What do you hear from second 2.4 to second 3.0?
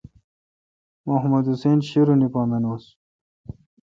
مانوس۔